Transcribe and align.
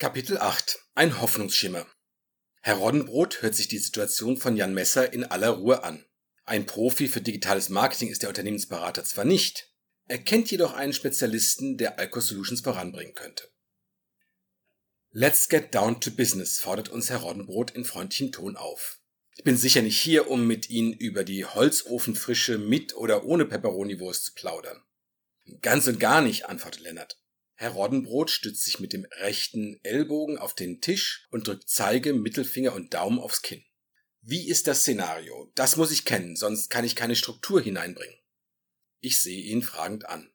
Kapitel 0.00 0.38
8 0.38 0.78
Ein 0.94 1.20
Hoffnungsschimmer 1.20 1.86
Herr 2.62 2.76
Roddenbrot 2.76 3.42
hört 3.42 3.54
sich 3.54 3.68
die 3.68 3.76
Situation 3.76 4.38
von 4.38 4.56
Jan 4.56 4.72
Messer 4.72 5.12
in 5.12 5.24
aller 5.24 5.50
Ruhe 5.50 5.84
an. 5.84 6.06
Ein 6.44 6.64
Profi 6.64 7.06
für 7.06 7.20
digitales 7.20 7.68
Marketing 7.68 8.08
ist 8.08 8.22
der 8.22 8.30
Unternehmensberater 8.30 9.04
zwar 9.04 9.26
nicht, 9.26 9.68
er 10.06 10.16
kennt 10.16 10.50
jedoch 10.50 10.72
einen 10.72 10.94
Spezialisten, 10.94 11.76
der 11.76 11.98
Alco 11.98 12.20
Solutions 12.20 12.62
voranbringen 12.62 13.14
könnte. 13.14 13.50
Let's 15.10 15.50
get 15.50 15.74
down 15.74 16.00
to 16.00 16.10
business, 16.10 16.58
fordert 16.58 16.88
uns 16.88 17.10
Herr 17.10 17.18
Roddenbrot 17.18 17.72
in 17.72 17.84
freundlichem 17.84 18.32
Ton 18.32 18.56
auf. 18.56 19.00
Ich 19.36 19.44
bin 19.44 19.58
sicher 19.58 19.82
nicht 19.82 20.00
hier, 20.00 20.30
um 20.30 20.46
mit 20.46 20.70
Ihnen 20.70 20.94
über 20.94 21.24
die 21.24 21.44
Holzofenfrische 21.44 22.56
mit 22.56 22.96
oder 22.96 23.26
ohne 23.26 23.44
Peperoniwurst 23.44 24.24
zu 24.24 24.32
plaudern. 24.32 24.82
Ganz 25.60 25.86
und 25.88 26.00
gar 26.00 26.22
nicht, 26.22 26.46
antwortet 26.46 26.80
Lennart. 26.80 27.19
Herr 27.60 27.72
Roddenbrot 27.72 28.30
stützt 28.30 28.64
sich 28.64 28.80
mit 28.80 28.94
dem 28.94 29.06
rechten 29.18 29.78
Ellbogen 29.82 30.38
auf 30.38 30.54
den 30.54 30.80
Tisch 30.80 31.26
und 31.30 31.46
drückt 31.46 31.68
Zeige, 31.68 32.14
Mittelfinger 32.14 32.72
und 32.72 32.94
Daumen 32.94 33.18
aufs 33.18 33.42
Kinn. 33.42 33.62
Wie 34.22 34.48
ist 34.48 34.66
das 34.66 34.80
Szenario? 34.80 35.52
Das 35.54 35.76
muss 35.76 35.90
ich 35.90 36.06
kennen, 36.06 36.36
sonst 36.36 36.70
kann 36.70 36.86
ich 36.86 36.96
keine 36.96 37.16
Struktur 37.16 37.60
hineinbringen. 37.60 38.16
Ich 39.00 39.20
sehe 39.20 39.42
ihn 39.42 39.60
fragend 39.62 40.06
an. 40.06 40.32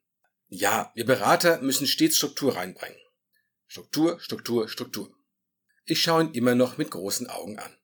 Ja, 0.50 0.92
wir 0.94 1.08
Berater 1.08 1.62
müssen 1.64 1.88
stets 1.88 2.16
Struktur 2.16 2.58
reinbringen. 2.58 3.00
Struktur, 3.66 4.20
Struktur, 4.20 4.70
Struktur. 4.70 5.12
Ich 5.86 6.04
schaue 6.04 6.26
ihn 6.26 6.34
immer 6.34 6.54
noch 6.54 6.78
mit 6.78 6.92
großen 6.92 7.28
Augen 7.28 7.58
an. 7.58 7.76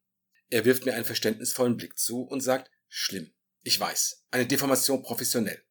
Er 0.49 0.65
wirft 0.65 0.85
mir 0.85 0.93
einen 0.93 1.03
verständnisvollen 1.03 1.77
Blick 1.77 1.97
zu 1.97 2.21
und 2.21 2.41
sagt, 2.41 2.69
schlimm. 2.89 3.33
Ich 3.63 3.79
weiß. 3.79 4.23
Eine 4.29 4.45
Deformation 4.45 5.01
professionell. 5.01 5.63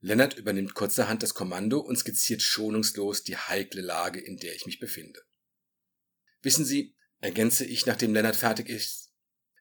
Lennart 0.00 0.34
übernimmt 0.34 0.74
kurzerhand 0.74 1.22
das 1.22 1.34
Kommando 1.34 1.80
und 1.80 1.96
skizziert 1.96 2.42
schonungslos 2.42 3.22
die 3.22 3.36
heikle 3.36 3.82
Lage, 3.82 4.20
in 4.20 4.36
der 4.36 4.54
ich 4.54 4.66
mich 4.66 4.78
befinde. 4.78 5.20
Wissen 6.42 6.64
Sie, 6.64 6.94
ergänze 7.20 7.64
ich, 7.64 7.86
nachdem 7.86 8.12
Lennart 8.12 8.36
fertig 8.36 8.68
ist, 8.68 9.06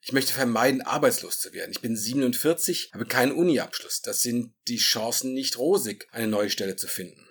ich 0.08 0.14
möchte 0.14 0.34
vermeiden, 0.34 0.84
arbeitslos 0.84 1.40
zu 1.40 1.52
werden. 1.52 1.72
Ich 1.72 1.82
bin 1.82 1.98
47, 1.98 2.92
habe 2.94 3.08
keinen 3.08 3.32
Uni-Abschluss. 3.32 4.02
Das 4.02 4.22
sind 4.22 4.54
die 4.68 4.78
Chancen 4.78 5.34
nicht 5.34 5.58
rosig, 5.58 6.08
eine 6.12 6.28
neue 6.28 6.52
Stelle 6.52 6.76
zu 6.76 6.88
finden. 6.88 7.28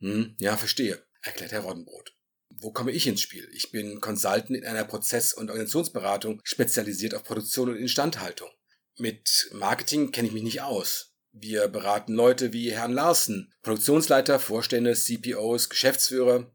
Hm, 0.00 0.36
ja, 0.38 0.56
verstehe, 0.56 1.04
erklärt 1.20 1.52
Herr 1.52 1.60
Roddenbrot. 1.60 2.16
Wo 2.48 2.72
komme 2.72 2.92
ich 2.92 3.06
ins 3.06 3.20
Spiel? 3.20 3.46
Ich 3.52 3.72
bin 3.72 4.00
Consultant 4.00 4.56
in 4.56 4.64
einer 4.64 4.84
Prozess- 4.84 5.34
und 5.34 5.50
Organisationsberatung, 5.50 6.40
spezialisiert 6.44 7.14
auf 7.14 7.24
Produktion 7.24 7.68
und 7.68 7.76
Instandhaltung. 7.76 8.48
Mit 8.96 9.50
Marketing 9.52 10.12
kenne 10.12 10.28
ich 10.28 10.34
mich 10.34 10.44
nicht 10.44 10.62
aus. 10.62 11.15
Wir 11.38 11.68
beraten 11.68 12.14
Leute 12.14 12.54
wie 12.54 12.72
Herrn 12.72 12.94
Larsen, 12.94 13.52
Produktionsleiter, 13.60 14.40
Vorstände, 14.40 14.94
CPOs, 14.94 15.68
Geschäftsführer. 15.68 16.50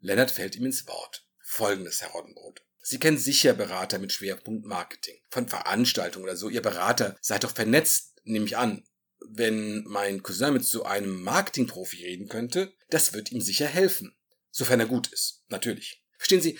Lennart 0.00 0.30
fällt 0.30 0.56
ihm 0.56 0.64
ins 0.64 0.88
Wort. 0.88 1.26
Folgendes, 1.42 2.00
Herr 2.00 2.12
Roddenbrot. 2.12 2.62
Sie 2.80 2.98
kennen 2.98 3.18
sicher 3.18 3.52
Berater 3.52 3.98
mit 3.98 4.14
Schwerpunkt 4.14 4.64
Marketing. 4.64 5.16
Von 5.28 5.48
Veranstaltungen 5.48 6.24
oder 6.24 6.36
so. 6.36 6.48
Ihr 6.48 6.62
Berater 6.62 7.14
seid 7.20 7.44
doch 7.44 7.54
vernetzt, 7.54 8.14
nehme 8.24 8.46
ich 8.46 8.56
an. 8.56 8.84
Wenn 9.28 9.84
mein 9.84 10.22
Cousin 10.22 10.54
mit 10.54 10.64
so 10.64 10.84
einem 10.84 11.22
Marketingprofi 11.22 12.02
reden 12.02 12.28
könnte, 12.28 12.72
das 12.88 13.12
wird 13.12 13.32
ihm 13.32 13.42
sicher 13.42 13.66
helfen. 13.66 14.16
Sofern 14.50 14.80
er 14.80 14.86
gut 14.86 15.08
ist, 15.08 15.44
natürlich. 15.48 16.02
Verstehen 16.16 16.40
Sie, 16.40 16.58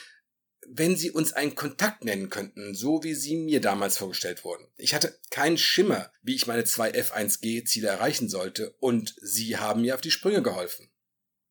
wenn 0.68 0.96
Sie 0.96 1.10
uns 1.10 1.32
einen 1.32 1.54
Kontakt 1.54 2.04
nennen 2.04 2.30
könnten, 2.30 2.74
so 2.74 3.02
wie 3.02 3.14
Sie 3.14 3.36
mir 3.36 3.60
damals 3.60 3.98
vorgestellt 3.98 4.44
wurden. 4.44 4.66
Ich 4.76 4.94
hatte 4.94 5.18
keinen 5.30 5.58
Schimmer, 5.58 6.12
wie 6.22 6.34
ich 6.34 6.46
meine 6.46 6.64
zwei 6.64 6.90
F1G-Ziele 6.90 7.88
erreichen 7.88 8.28
sollte, 8.28 8.74
und 8.80 9.14
Sie 9.20 9.56
haben 9.56 9.82
mir 9.82 9.94
auf 9.94 10.00
die 10.00 10.10
Sprünge 10.10 10.42
geholfen. 10.42 10.90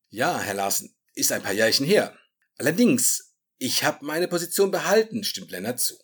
Ja, 0.08 0.40
Herr 0.40 0.54
Larsen, 0.54 0.94
ist 1.14 1.32
ein 1.32 1.42
paar 1.42 1.52
Jährchen 1.52 1.86
her. 1.86 2.16
Allerdings, 2.58 3.34
ich 3.58 3.84
habe 3.84 4.04
meine 4.04 4.28
Position 4.28 4.70
behalten, 4.70 5.24
stimmt 5.24 5.50
Lennart 5.50 5.80
zu. 5.80 5.94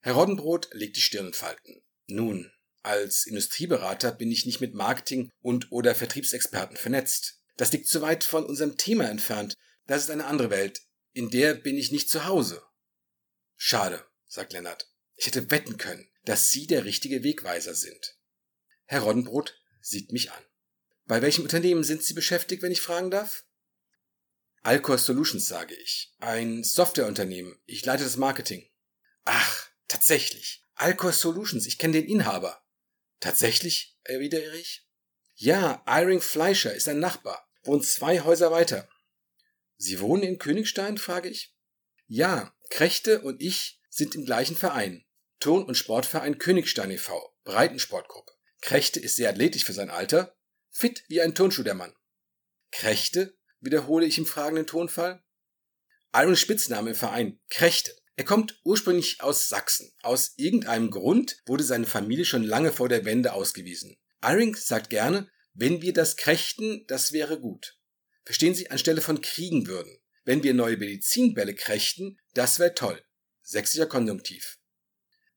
Herr 0.00 0.14
Roddenbrot 0.14 0.68
legt 0.72 0.96
die 0.96 1.00
Stirn 1.00 1.28
in 1.28 1.32
Falten. 1.32 1.82
Nun, 2.06 2.50
als 2.82 3.26
Industrieberater 3.26 4.12
bin 4.12 4.30
ich 4.30 4.46
nicht 4.46 4.60
mit 4.60 4.74
Marketing 4.74 5.30
und 5.40 5.70
oder 5.70 5.94
Vertriebsexperten 5.94 6.76
vernetzt. 6.76 7.40
Das 7.56 7.72
liegt 7.72 7.86
zu 7.86 8.02
weit 8.02 8.24
von 8.24 8.44
unserem 8.44 8.76
Thema 8.76 9.08
entfernt. 9.08 9.56
Das 9.86 10.02
ist 10.02 10.10
eine 10.10 10.26
andere 10.26 10.50
Welt, 10.50 10.82
in 11.12 11.30
der 11.30 11.54
bin 11.54 11.76
ich 11.76 11.92
nicht 11.92 12.08
zu 12.08 12.24
Hause. 12.24 12.62
Schade, 13.56 14.04
sagt 14.26 14.52
Lennart. 14.52 14.88
Ich 15.14 15.26
hätte 15.26 15.50
wetten 15.50 15.76
können, 15.76 16.08
dass 16.24 16.50
Sie 16.50 16.66
der 16.66 16.84
richtige 16.84 17.22
Wegweiser 17.22 17.74
sind. 17.74 18.16
Herr 18.86 19.02
Roddenbrot 19.02 19.60
sieht 19.80 20.12
mich 20.12 20.32
an. 20.32 20.44
Bei 21.06 21.22
welchem 21.22 21.42
Unternehmen 21.42 21.84
sind 21.84 22.02
Sie 22.02 22.14
beschäftigt, 22.14 22.62
wenn 22.62 22.72
ich 22.72 22.80
fragen 22.80 23.10
darf? 23.10 23.44
Alcor 24.62 24.98
Solutions, 24.98 25.46
sage 25.46 25.74
ich. 25.74 26.14
Ein 26.18 26.62
Softwareunternehmen. 26.62 27.60
Ich 27.66 27.84
leite 27.84 28.04
das 28.04 28.16
Marketing. 28.16 28.68
Ach, 29.24 29.68
tatsächlich. 29.88 30.62
Alcor 30.74 31.12
Solutions, 31.12 31.66
ich 31.66 31.78
kenne 31.78 31.94
den 31.94 32.06
Inhaber. 32.06 32.64
Tatsächlich, 33.20 33.98
erwidere 34.04 34.56
ich. 34.56 34.88
Ja, 35.34 35.82
Iring 35.86 36.20
Fleischer 36.20 36.74
ist 36.74 36.88
ein 36.88 37.00
Nachbar, 37.00 37.48
wohnt 37.64 37.84
zwei 37.84 38.20
Häuser 38.20 38.50
weiter. 38.50 38.88
Sie 39.82 39.98
wohnen 39.98 40.22
in 40.22 40.38
Königstein? 40.38 40.96
frage 40.96 41.28
ich. 41.28 41.56
Ja, 42.06 42.56
Krechte 42.70 43.20
und 43.22 43.42
ich 43.42 43.80
sind 43.90 44.14
im 44.14 44.24
gleichen 44.24 44.54
Verein. 44.54 45.04
Turn- 45.40 45.64
und 45.64 45.74
Sportverein 45.74 46.38
Königstein 46.38 46.92
e.V., 46.92 47.34
Breitensportgruppe. 47.42 48.30
Krechte 48.60 49.00
ist 49.00 49.16
sehr 49.16 49.30
athletisch 49.30 49.64
für 49.64 49.72
sein 49.72 49.90
Alter, 49.90 50.36
fit 50.70 51.02
wie 51.08 51.20
ein 51.20 51.34
Turnschuh 51.34 51.64
der 51.64 51.74
Mann. 51.74 51.92
Krechte, 52.70 53.36
wiederhole 53.58 54.06
ich 54.06 54.18
im 54.18 54.26
fragenden 54.26 54.68
Tonfall. 54.68 55.24
Irons 56.14 56.38
Spitzname 56.38 56.90
im 56.90 56.96
Verein, 56.96 57.40
Krechte. 57.50 57.92
Er 58.14 58.24
kommt 58.24 58.60
ursprünglich 58.62 59.20
aus 59.20 59.48
Sachsen. 59.48 59.92
Aus 60.02 60.34
irgendeinem 60.36 60.92
Grund 60.92 61.42
wurde 61.44 61.64
seine 61.64 61.86
Familie 61.86 62.24
schon 62.24 62.44
lange 62.44 62.70
vor 62.70 62.88
der 62.88 63.04
Wende 63.04 63.32
ausgewiesen. 63.32 63.96
Iring 64.22 64.54
sagt 64.54 64.90
gerne, 64.90 65.28
wenn 65.54 65.82
wir 65.82 65.92
das 65.92 66.16
krächten, 66.16 66.86
das 66.86 67.12
wäre 67.12 67.40
gut. 67.40 67.81
Verstehen 68.24 68.54
Sie, 68.54 68.70
anstelle 68.70 69.00
von 69.00 69.20
kriegen 69.20 69.66
würden. 69.66 69.98
Wenn 70.24 70.42
wir 70.42 70.54
neue 70.54 70.76
Medizinbälle 70.76 71.54
krächten, 71.54 72.18
das 72.34 72.58
wäre 72.58 72.74
toll. 72.74 73.02
Sächsischer 73.42 73.86
Konjunktiv. 73.86 74.58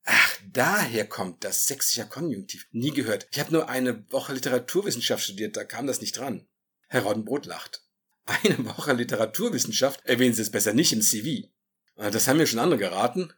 Ach, 0.04 0.38
daher 0.52 1.06
kommt 1.06 1.42
das 1.42 1.66
sächsischer 1.66 2.04
Konjunktiv. 2.04 2.68
Nie 2.70 2.92
gehört. 2.92 3.26
Ich 3.32 3.40
habe 3.40 3.52
nur 3.52 3.68
eine 3.68 4.10
Woche 4.12 4.32
Literaturwissenschaft 4.34 5.24
studiert, 5.24 5.56
da 5.56 5.64
kam 5.64 5.88
das 5.88 6.00
nicht 6.00 6.16
dran. 6.16 6.46
Herr 6.88 7.02
Roddenbrot 7.02 7.46
lacht. 7.46 7.82
Eine 8.26 8.64
Woche 8.64 8.92
Literaturwissenschaft 8.92 10.04
erwähnen 10.04 10.34
Sie 10.34 10.42
es 10.42 10.50
besser 10.50 10.72
nicht 10.72 10.92
im 10.92 11.02
CV. 11.02 11.48
Ah, 11.96 12.10
das 12.10 12.28
haben 12.28 12.36
mir 12.36 12.46
schon 12.46 12.58
andere 12.58 12.78
geraten. 12.78 13.32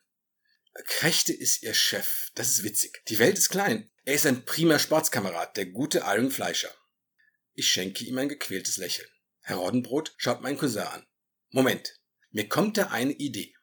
Krächte 0.85 1.33
ist 1.33 1.63
Ihr 1.63 1.75
Chef. 1.75 2.31
Das 2.35 2.49
ist 2.49 2.63
witzig. 2.63 3.03
Die 3.09 3.19
Welt 3.19 3.39
ist 3.39 3.49
klein. 3.49 3.91
Er 4.05 4.15
ist 4.15 4.27
ein 4.27 4.45
prima 4.45 4.79
Sportskamerad, 4.79 5.57
der 5.57 5.67
gute 5.67 6.05
Iron 6.07 6.31
Fleischer. 6.31 6.71
Ich 7.55 7.69
schenke 7.69 8.05
ihm 8.05 8.19
ein 8.19 8.29
gequältes 8.29 8.77
Lächeln. 8.77 9.09
Herr 9.49 9.57
Roddenbrot 9.57 10.13
schaut 10.19 10.43
meinen 10.43 10.59
Cousin 10.59 10.83
an. 10.83 11.07
Moment, 11.53 11.99
mir 12.33 12.51
kommt 12.51 12.77
da 12.77 12.89
eine 12.89 13.13
Idee. 13.13 13.55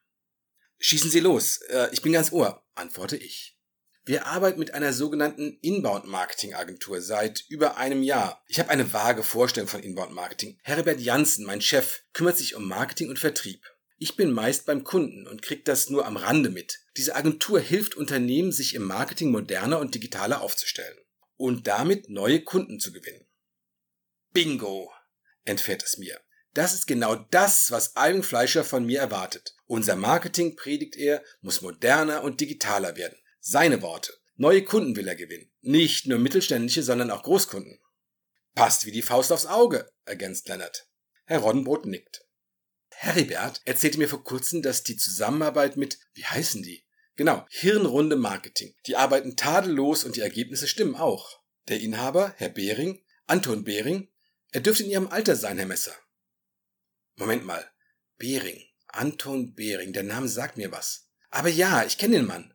Schießen 0.79 1.11
Sie 1.11 1.19
los, 1.19 1.57
äh, 1.69 1.89
ich 1.91 2.01
bin 2.01 2.11
ganz 2.11 2.31
ohr, 2.31 2.65
antworte 2.73 3.17
ich. 3.17 3.59
Wir 4.03 4.25
arbeiten 4.25 4.57
mit 4.57 4.73
einer 4.73 4.93
sogenannten 4.93 5.59
Inbound-Marketing-Agentur 5.61 7.01
seit 7.01 7.45
über 7.49 7.77
einem 7.77 8.01
Jahr. 8.01 8.43
Ich 8.47 8.57
habe 8.57 8.71
eine 8.71 8.93
vage 8.93 9.21
Vorstellung 9.21 9.69
von 9.69 9.83
Inbound-Marketing. 9.83 10.57
Herbert 10.63 11.01
Janssen, 11.01 11.45
mein 11.45 11.61
Chef, 11.61 12.01
kümmert 12.13 12.39
sich 12.39 12.55
um 12.55 12.67
Marketing 12.67 13.09
und 13.09 13.19
Vertrieb. 13.19 13.63
Ich 13.99 14.15
bin 14.15 14.31
meist 14.31 14.65
beim 14.65 14.83
Kunden 14.83 15.27
und 15.27 15.43
krieg 15.43 15.65
das 15.65 15.91
nur 15.91 16.07
am 16.07 16.17
Rande 16.17 16.49
mit. 16.49 16.79
Diese 16.97 17.15
Agentur 17.15 17.59
hilft 17.59 17.93
Unternehmen, 17.93 18.51
sich 18.51 18.73
im 18.73 18.85
Marketing 18.85 19.29
moderner 19.29 19.77
und 19.77 19.93
digitaler 19.93 20.41
aufzustellen 20.41 20.97
und 21.37 21.67
damit 21.67 22.09
neue 22.09 22.41
Kunden 22.41 22.79
zu 22.79 22.91
gewinnen. 22.91 23.27
Bingo! 24.33 24.91
Entfährt 25.45 25.83
es 25.83 25.97
mir. 25.97 26.19
Das 26.53 26.73
ist 26.73 26.87
genau 26.87 27.15
das, 27.15 27.71
was 27.71 27.93
Ivan 27.95 28.23
Fleischer 28.23 28.63
von 28.63 28.85
mir 28.85 28.99
erwartet. 28.99 29.55
Unser 29.65 29.95
Marketing, 29.95 30.55
predigt 30.55 30.95
er, 30.95 31.23
muss 31.41 31.61
moderner 31.61 32.23
und 32.23 32.39
digitaler 32.39 32.95
werden. 32.95 33.17
Seine 33.39 33.81
Worte. 33.81 34.13
Neue 34.37 34.63
Kunden 34.63 34.95
will 34.95 35.07
er 35.07 35.15
gewinnen. 35.15 35.51
Nicht 35.61 36.07
nur 36.07 36.19
mittelständische, 36.19 36.83
sondern 36.83 37.11
auch 37.11 37.23
Großkunden. 37.23 37.79
Passt 38.53 38.85
wie 38.85 38.91
die 38.91 39.01
Faust 39.01 39.31
aufs 39.31 39.45
Auge, 39.45 39.89
ergänzt 40.05 40.47
Leonard. 40.47 40.87
Herr 41.25 41.39
Roddenbrot 41.39 41.85
nickt. 41.85 42.25
Heribert 42.89 43.61
erzählte 43.65 43.97
mir 43.97 44.07
vor 44.07 44.23
kurzem, 44.23 44.61
dass 44.61 44.83
die 44.83 44.95
Zusammenarbeit 44.95 45.75
mit, 45.75 45.99
wie 46.13 46.25
heißen 46.25 46.63
die? 46.63 46.85
Genau, 47.17 47.45
Hirnrunde 47.49 48.15
Marketing. 48.15 48.73
Die 48.87 48.95
arbeiten 48.95 49.35
tadellos 49.35 50.05
und 50.05 50.15
die 50.15 50.21
Ergebnisse 50.21 50.67
stimmen 50.67 50.95
auch. 50.95 51.41
Der 51.67 51.81
Inhaber, 51.81 52.33
Herr 52.37 52.49
Behring, 52.49 53.03
Anton 53.25 53.63
Behring, 53.63 54.09
er 54.55 54.61
dürfte 54.61 54.83
in 54.83 54.89
Ihrem 54.89 55.09
Alter 55.09 55.35
sein, 55.35 55.57
Herr 55.57 55.67
Messer. 55.67 55.93
Moment 57.17 57.43
mal. 57.43 57.69
Behring. 58.17 58.63
Anton 58.87 59.53
Behring. 59.53 59.91
Der 59.91 60.03
Name 60.03 60.29
sagt 60.29 60.55
mir 60.55 60.71
was. 60.71 61.09
Aber 61.29 61.49
ja, 61.49 61.83
ich 61.83 61.97
kenne 61.97 62.15
den 62.15 62.25
Mann. 62.25 62.53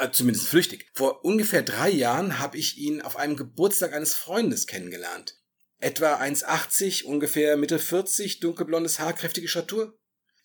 Äh, 0.00 0.10
zumindest 0.10 0.48
flüchtig. 0.48 0.90
Vor 0.94 1.24
ungefähr 1.24 1.62
drei 1.62 1.88
Jahren 1.88 2.40
habe 2.40 2.58
ich 2.58 2.78
ihn 2.78 3.00
auf 3.00 3.16
einem 3.16 3.36
Geburtstag 3.36 3.92
eines 3.92 4.14
Freundes 4.14 4.66
kennengelernt. 4.66 5.40
Etwa 5.78 6.16
1,80, 6.16 7.04
ungefähr 7.04 7.56
Mitte 7.56 7.78
40, 7.78 8.40
dunkelblondes 8.40 8.98
Haar, 8.98 9.12
kräftige 9.12 9.46
Statur? 9.46 9.96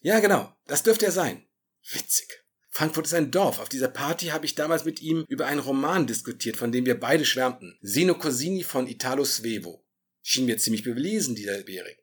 Ja, 0.02 0.20
genau, 0.20 0.56
das 0.68 0.84
dürfte 0.84 1.08
er 1.08 1.12
sein. 1.12 1.48
Witzig. 1.92 2.28
Frankfurt 2.70 3.08
ist 3.08 3.16
ein 3.16 3.32
Dorf. 3.32 3.58
Auf 3.58 3.70
dieser 3.70 3.90
Party 3.90 4.28
habe 4.28 4.46
ich 4.46 4.54
damals 4.54 4.86
mit 4.86 5.02
ihm 5.02 5.26
über 5.28 5.48
einen 5.48 5.62
Roman 5.62 6.06
diskutiert, 6.06 6.58
von 6.58 6.72
dem 6.72 6.86
wir 6.86 7.00
beide 7.00 7.26
schwärmten. 7.26 7.80
Sino 7.82 8.14
Cosini 8.14 8.64
von 8.64 8.86
Italo 8.86 9.26
Svevo. 9.26 9.81
Schien 10.22 10.46
mir 10.46 10.58
ziemlich 10.58 10.84
belesen, 10.84 11.36
dieser 11.36 11.62
Bering. 11.64 11.96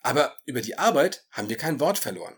Aber 0.00 0.36
über 0.46 0.60
die 0.60 0.78
Arbeit 0.78 1.24
haben 1.30 1.48
wir 1.48 1.56
kein 1.56 1.80
Wort 1.80 1.98
verloren. 1.98 2.36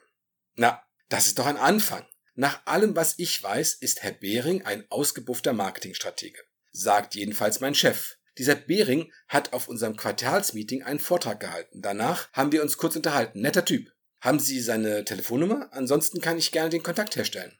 Na, 0.54 0.82
das 1.08 1.26
ist 1.26 1.38
doch 1.38 1.46
ein 1.46 1.56
Anfang. 1.56 2.06
Nach 2.34 2.66
allem, 2.66 2.96
was 2.96 3.14
ich 3.18 3.42
weiß, 3.42 3.74
ist 3.74 4.02
Herr 4.02 4.12
Behring 4.12 4.62
ein 4.64 4.84
ausgebuffter 4.90 5.52
Marketingstratege. 5.52 6.38
Sagt 6.72 7.14
jedenfalls 7.14 7.60
mein 7.60 7.74
Chef. 7.74 8.16
Dieser 8.38 8.56
Behring 8.56 9.12
hat 9.28 9.52
auf 9.52 9.68
unserem 9.68 9.96
Quartalsmeeting 9.96 10.82
einen 10.82 10.98
Vortrag 10.98 11.38
gehalten. 11.38 11.80
Danach 11.80 12.32
haben 12.32 12.50
wir 12.50 12.62
uns 12.62 12.76
kurz 12.76 12.96
unterhalten. 12.96 13.40
Netter 13.40 13.64
Typ. 13.64 13.92
Haben 14.20 14.40
Sie 14.40 14.60
seine 14.60 15.04
Telefonnummer? 15.04 15.68
Ansonsten 15.70 16.20
kann 16.20 16.38
ich 16.38 16.50
gerne 16.50 16.70
den 16.70 16.82
Kontakt 16.82 17.14
herstellen. 17.14 17.56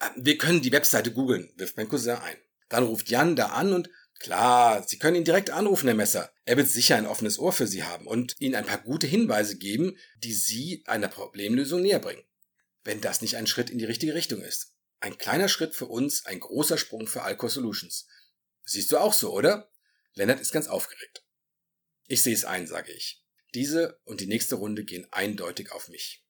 Ah, 0.00 0.10
wir 0.16 0.38
können 0.38 0.62
die 0.62 0.72
Webseite 0.72 1.12
googeln, 1.12 1.52
wirft 1.56 1.76
mein 1.76 1.88
Cousin 1.88 2.16
ein. 2.16 2.36
Dann 2.68 2.84
ruft 2.84 3.10
Jan 3.10 3.36
da 3.36 3.46
an 3.48 3.72
und 3.72 3.90
klar, 4.18 4.86
Sie 4.86 4.98
können 4.98 5.16
ihn 5.16 5.24
direkt 5.24 5.50
anrufen, 5.50 5.86
Herr 5.86 5.96
Messer. 5.96 6.32
Er 6.44 6.56
wird 6.56 6.68
sicher 6.68 6.96
ein 6.96 7.06
offenes 7.06 7.38
Ohr 7.38 7.52
für 7.52 7.66
Sie 7.66 7.84
haben 7.84 8.06
und 8.06 8.36
Ihnen 8.38 8.54
ein 8.54 8.66
paar 8.66 8.82
gute 8.82 9.06
Hinweise 9.06 9.56
geben, 9.58 9.96
die 10.22 10.32
Sie 10.32 10.82
einer 10.86 11.08
Problemlösung 11.08 11.82
näher 11.82 11.98
bringen 11.98 12.22
wenn 12.88 13.02
das 13.02 13.20
nicht 13.20 13.36
ein 13.36 13.46
Schritt 13.46 13.68
in 13.68 13.76
die 13.76 13.84
richtige 13.84 14.14
Richtung 14.14 14.40
ist. 14.40 14.72
Ein 15.00 15.18
kleiner 15.18 15.48
Schritt 15.48 15.74
für 15.74 15.84
uns, 15.84 16.24
ein 16.24 16.40
großer 16.40 16.78
Sprung 16.78 17.06
für 17.06 17.22
Alcor 17.22 17.50
Solutions. 17.50 18.06
Siehst 18.64 18.90
du 18.90 18.96
auch 18.96 19.12
so, 19.12 19.30
oder? 19.32 19.70
Lennart 20.14 20.40
ist 20.40 20.52
ganz 20.52 20.68
aufgeregt. 20.68 21.22
Ich 22.06 22.22
sehe 22.22 22.32
es 22.32 22.46
ein, 22.46 22.66
sage 22.66 22.92
ich. 22.92 23.22
Diese 23.54 24.00
und 24.04 24.22
die 24.22 24.26
nächste 24.26 24.54
Runde 24.54 24.84
gehen 24.84 25.06
eindeutig 25.10 25.70
auf 25.72 25.88
mich. 25.88 26.24